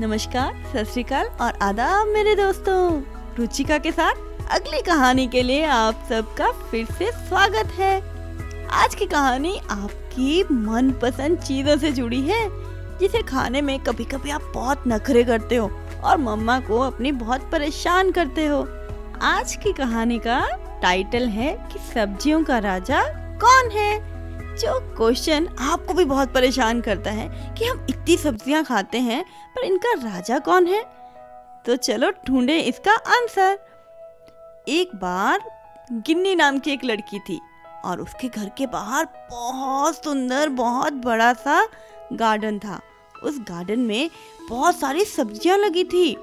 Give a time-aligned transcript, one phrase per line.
[0.00, 3.02] नमस्कार, सत और आदाब मेरे दोस्तों।
[3.38, 4.12] रुचिका के साथ
[4.50, 8.00] अगली कहानी के लिए आप सबका फिर से स्वागत है।
[8.68, 12.48] आज की कहानी आपकी मनपसंद चीज़ों से जुड़ी है,
[12.98, 15.70] जिसे खाने में कभी कभी आप बहुत नखरे करते हो
[16.04, 18.68] और मम्मा को अपनी बहुत परेशान करते हो।
[19.22, 20.48] आज की कहानी का
[20.82, 23.02] टाइटल है कि सब्जियों का राजा
[23.38, 24.17] कौन है?
[24.58, 29.64] जो क्वेश्चन आपको भी बहुत परेशान करता है कि हम इतनी सब्ज़ियाँ खाते हैं, पर
[29.64, 30.82] इनका राजा कौन है?
[31.66, 33.58] तो चलो ढूंढे इसका आंसर
[34.68, 35.40] एक बार
[36.06, 37.40] गिन्नी नाम की एक लड़की थी
[37.84, 41.62] और उसके घर के बाहर बहुत सुंदर, बहुत बड़ा सा
[42.12, 42.80] गार्डन था।
[43.24, 44.10] उस गार्डन में
[44.48, 46.16] बहुत सारी सब्ज़ियाँ लगी थी।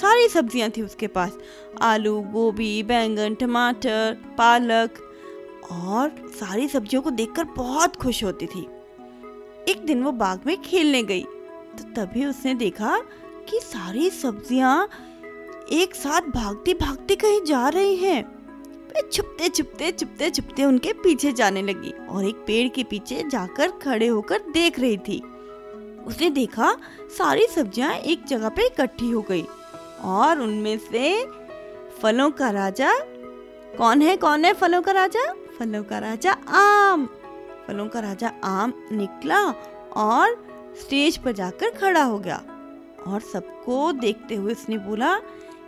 [0.00, 1.36] सारी सब्ज़ियाँ थी उसके पास।
[1.82, 4.98] आलू, गोभी, बैंगन, टमाटर, पालक
[5.64, 8.66] और सारी सब्जियों को देखकर बहुत खुश होती थी।
[9.68, 12.96] एक दिन वो बाग में खेलने गई तो तभी उसने देखा
[13.48, 14.88] कि सारी सब्ज़ियाँ
[15.72, 18.22] एक साथ भागती भागती कहीं जा रही हैं।
[18.88, 23.70] वे छुपते छुपते छुपते छुपते उनके पीछे जाने लगी और एक पेड़ के पीछे जाकर
[23.82, 25.20] खड़े होकर देख रही थी।
[26.06, 26.72] उसने देखा
[27.18, 29.44] सारी सब्ज़ियाँ एक जगह पे इकट्ठी हो गई
[30.04, 31.24] और उनमें से
[32.00, 32.92] फलों का राजा,
[33.78, 35.32] कौन है कौन है फलों का राजा?
[35.62, 37.06] फलों का राजा आम।
[37.66, 39.38] फलों का राजा आम निकला
[39.96, 40.34] और
[40.80, 42.36] स्टेज पर जाकर खड़ा हो गया।
[43.06, 45.18] और सबको देखते हुए उसने बोला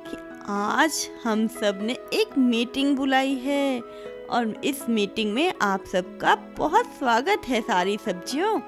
[0.06, 0.16] कि
[0.48, 3.80] आज हम सबने एक मीटिंग बुलाई है
[4.30, 8.58] और इस मीटिंग में आप सबका बहुत स्वागत है सारी सब्जियों।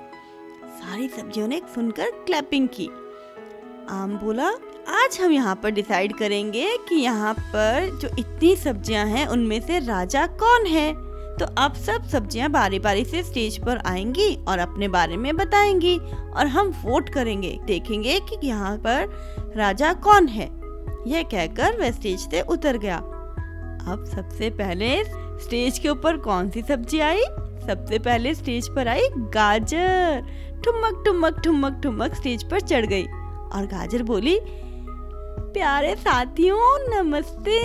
[0.79, 2.87] सारी सब्जियों ने सुनकर क्लैपिंग की।
[3.91, 4.49] आम बोला,
[4.89, 9.79] आज हम यहाँ पर डिसाइड करेंगे कि यहाँ पर जो इतनी सब्ज़ियाँ हैं उनमें से
[9.79, 11.06] राजा कौन है?
[11.41, 15.99] तो अब सब सब्ज़ियाँ बारी बारी से स्टेज पर आएँगी और अपने बारे में बताएँगी
[16.37, 20.47] और हम वोट करेंगे। देखेंगे कि यहाँ पर राजा कौन है।
[21.07, 22.97] यह कहकर वह स्टेज से उतर गया।
[23.93, 25.05] अब सबसे पहले
[25.45, 27.23] स्टेज के ऊपर कौन सी सब्ज़ी आई?
[27.67, 30.27] सबसे पहले स्टेज पर आई गाजर।
[30.65, 34.39] ठुमक ठुमक ठुमक ठुमक स्टेज पर चढ़ गई और गाजर बोली,
[35.53, 37.61] प्यारे साथियों, नमस्ते।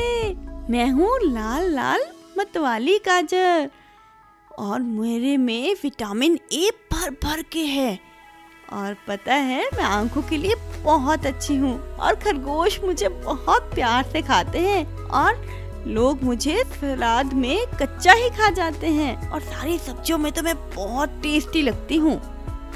[0.69, 2.03] मैं हूँ लाल लाल
[2.37, 3.69] मतवाली गाजर।
[4.59, 7.99] और मेरे में विटामिन ए भर भर के है।
[8.73, 14.03] और पता है, मैं आँखों के लिए बहुत अच्छी हूँ। और खरगोश मुझे बहुत प्यार
[14.03, 19.79] से खाते हैं। और लोग मुझे सलाद में कच्चा ही खा जाते हैं। और सारी
[19.79, 22.21] सब्जियों में तो मैं बहुत टेस्टी लगती हूँ।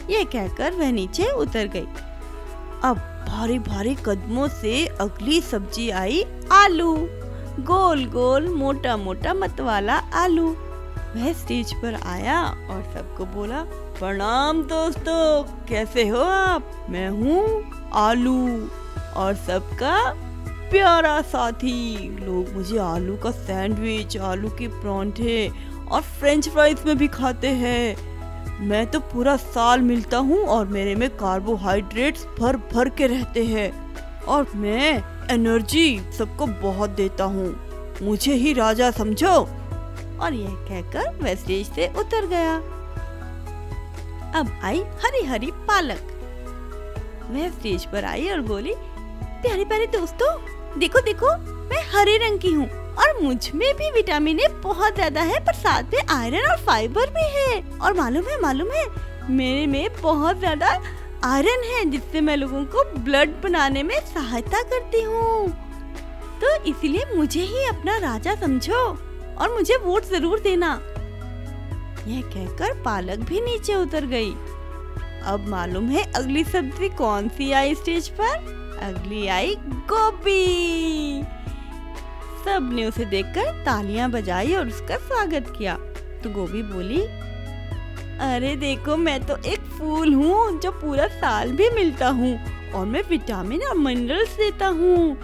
[0.09, 1.87] ये कहकर वह नीचे उतर गई।
[2.83, 6.95] अब भारी भारी कदमों से अगली सब्ज़ी आई आलू।
[7.59, 10.47] गोल गोल मोटा मोटा मत वाला आलू।
[11.15, 13.61] वह स्टेज पर आया और सबको बोला,
[13.99, 16.87] प्रणाम दोस्तों, कैसे हो आप?
[16.89, 18.69] मैं हूँ आलू
[19.15, 20.13] और सबका
[20.71, 25.51] प्यारा साथी। लोग मुझे आलू का सैंडविच, आलू के परांठे
[25.91, 30.95] और फ्रेंच फ्राइज में भी खाते हैं। मैं तो पूरा साल मिलता हूँ और मेरे
[30.95, 33.71] में कार्बोहाइड्रेट्स भर भर के रहते हैं।
[34.23, 37.47] और मैं एनर्जी सबको बहुत देता हूँ।
[38.01, 39.35] मुझे ही राजा समझो।
[40.15, 42.55] और यह कहकर वह स्टेज से उतर गया।
[44.39, 46.11] अब आई हरी हरी पालक।
[47.31, 48.73] वह स्टेज पर आई और बोली,
[49.41, 50.31] प्यारे प्यारे दोस्तों,
[50.79, 51.35] देखो देखो,
[51.69, 55.93] मैं हरे रंग की हूँ और मुझमें भी विटामिन ए बहुत ज़्यादा है, पर साथ
[55.93, 58.85] में आयरन और फाइबर भी है। और मालूम है मालूम है,
[59.29, 60.77] मेरे में बहुत ज़्यादा
[61.23, 65.47] आयरन है जिससे मैं लोगों को ब्लड बनाने में सहायता करती हूँ।
[66.41, 68.81] तो इसीलिए मुझे ही अपना राजा समझो
[69.37, 70.73] और मुझे वोट ज़रूर देना।
[72.07, 74.31] यह कहकर पालक भी नीचे उतर गई।
[75.25, 78.53] अब मालूम है अगली सब्ज़ी कौन सी आई स्टेज पर?
[78.83, 79.55] अगली आई
[79.91, 81.23] गोभी।
[82.45, 85.75] सबने उसे देखकर तालियाँ बजाई और उसका स्वागत किया।
[86.23, 87.01] तो गोभी बोली
[88.21, 92.37] अरे देखो, मैं तो एक फूल हूँ जो पूरा साल भी मिलता हूँ
[92.71, 95.17] और मैं विटामिन और मिनरल्स देता हूँ।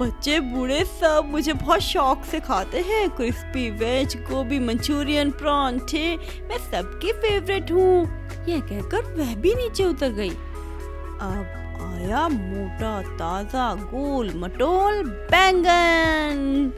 [0.00, 6.16] बच्चे बूढ़े सब मुझे बहुत शौक से खाते हैं। क्रिस्पी वेज, गोभी, मंचूरियन, परांठे,
[6.48, 8.02] मैं सबकी फेवरेट हूँ।
[8.48, 11.46] यह कहकर वह भी नीचे उतर गई। अब
[11.82, 16.72] आया मोटा, ताज़ा, गोल, मटोल, बैंगन।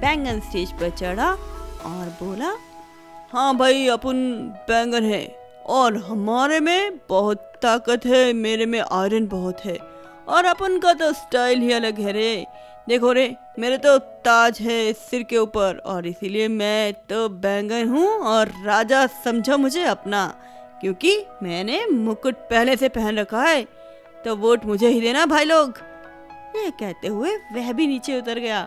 [0.00, 1.30] बैंगन स्टेज पर चढ़ा
[1.84, 2.52] और बोला
[3.32, 4.38] हाँ भाई, अपन
[4.68, 5.26] बैंगन है।
[5.66, 9.76] और हमारे में बहुत ताकत है, मेरे में आयरन बहुत है।
[10.28, 12.46] और अपन का तो स्टाइल ही अलग है रे।
[12.88, 18.08] देखो रे, मेरे तो ताज है सिर के ऊपर, और इसीलिए मैं तो बैंगन हूँ,
[18.08, 20.26] और राजा समझो मुझे अपना।
[20.80, 23.62] क्योंकि मैंने मुकुट पहले से पहन रखा है
[24.24, 25.78] तो वोट मुझे ही देना भाई लोग।
[26.56, 28.66] ये कहते हुए वह भी नीचे उतर गया।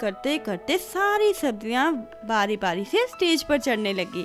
[0.00, 1.92] करते करते सारी सब्ज़ियाँ
[2.24, 4.24] बारी बारी से स्टेज पर चढ़ने लगी।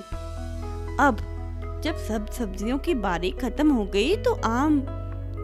[0.99, 1.27] अब
[1.83, 4.81] जब सब सब्जियों की बारी खत्म हो गई तो आम,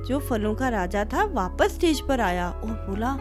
[0.07, 3.15] जो फलों का राजा था, वापस स्टेज पर आया और बोला,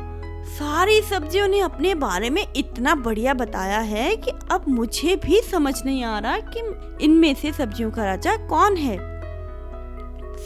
[0.48, 5.74] सारी सब्जियों ने अपने बारे में इतना बढ़िया बताया है कि अब मुझे भी समझ
[5.84, 6.60] नहीं आ रहा कि
[7.04, 8.96] इनमें से सब्जियों का राजा कौन है।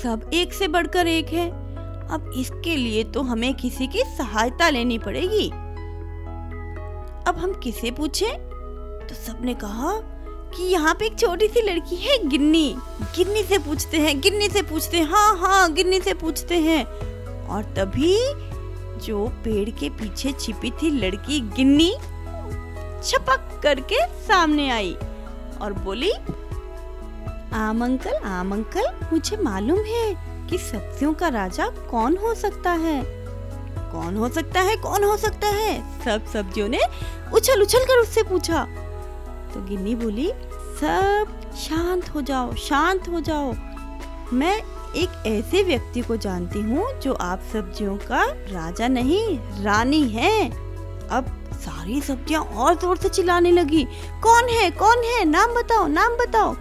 [0.02, 1.48] सब एक से बढ़कर एक है।
[2.08, 5.50] अब इसके लिए तो हमें किसी की सहायता लेनी पड़ेगी।
[7.26, 8.38] अब हम किसे पूछें?
[9.08, 9.92] तो सबने कहा
[10.56, 12.76] कि यहाँ पे एक छोटी सी लड़की है, गिन्नी।
[13.16, 16.84] गिन्नी से पूछते हैं, गिन्नी से पूछते हैं। हाँ हाँ गिन्नी से पूछते हैं।
[17.46, 18.16] और तभी
[19.06, 21.94] जो पेड़ के पीछे छिपी थी लड़की गिन्नी
[23.04, 24.96] छपक करके सामने आई
[25.62, 26.12] और बोली,
[27.52, 33.19] आम अंकल आम अंकल, मुझे मालूम है कि सब्जियों का राजा कौन हो सकता है।
[33.92, 35.80] कौन हो सकता है, कौन हो सकता है?
[36.04, 36.80] सब सब्जियों ने
[37.34, 38.64] उछल उछल कर उससे पूछा।
[39.54, 40.30] तो गिन्नी बोली,
[40.80, 43.52] सब शांत हो जाओ, शांत हो जाओ।
[44.32, 44.56] मैं
[44.96, 50.50] एक ऐसे व्यक्ति को जानती हूँ जो आप सब्जियों का राजा नहीं, रानी है।
[51.10, 53.84] अब सारी सब्ज़ियाँ और ज़ोर से चिल्लाने लगी,
[54.22, 55.24] कौन है कौन है?
[55.24, 56.54] नाम बताओ नाम बताओ।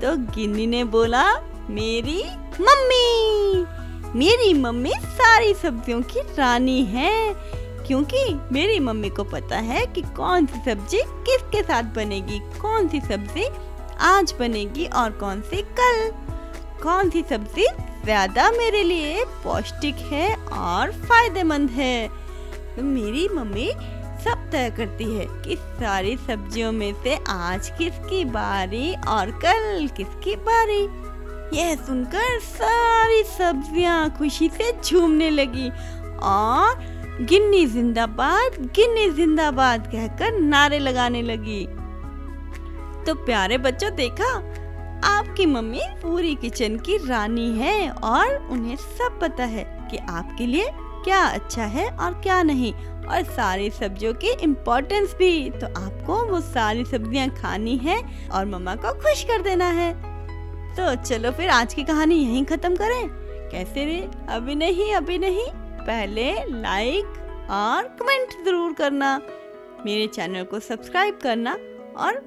[0.00, 1.24] तो गिन्नी ने बोला,
[1.70, 2.22] मेरी
[2.60, 3.64] मम्मी।
[4.16, 7.34] मेरी मम्मी सारी सब्जियों की रानी है,
[7.86, 13.00] क्योंकि मेरी मम्मी को पता है कि कौन सी सब्ज़ी किसके साथ बनेगी, कौन सी
[13.00, 13.46] सब्ज़ी
[14.02, 16.10] आज बनेगी और कौन सी कल।
[16.82, 17.66] कौन सी सब्ज़ी
[18.04, 22.08] ज़्यादा मेरे लिए पौष्टिक है और फ़ायदेमंद है।
[22.76, 23.70] तो मेरी मम्मी
[24.24, 30.36] सब तय करती है कि सारी सब्जियों में से आज किसकी बारी और कल किसकी
[30.42, 30.86] बारी।
[31.52, 35.68] यह सुनकर सारी सब्ज़ियाँ खुशी से झूमने लगी
[36.22, 36.90] और
[37.22, 41.64] गिन्नी जिंदाबाद गिन्नी जिंदाबाद कहकर नारे लगाने लगी।
[43.06, 44.32] तो प्यारे बच्चों, देखा,
[45.06, 50.70] आपकी मम्मी पूरी किचन की रानी है और उन्हें सब पता है कि आपके लिए
[51.04, 56.40] क्या अच्छा है और क्या नहीं और सारी सब्जियों की इम्पोर्टेंस भी। तो आपको वो
[56.40, 59.90] सारी सब्ज़ियाँ खानी है और मम्मा को खुश कर देना है।
[60.72, 63.08] तो चलो फिर आज की कहानी यहीं खत्म करें।
[63.50, 63.98] कैसे रे
[64.28, 65.46] अभी नहीं अभी नहीं।
[65.86, 69.16] पहले लाइक और कमेंट ज़रूर करना।
[69.86, 71.52] मेरे चैनल को सब्सक्राइब करना
[71.96, 72.26] और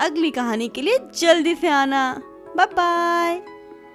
[0.00, 2.02] अगली कहानी के लिए जल्दी से आना।
[2.56, 3.40] Bye bye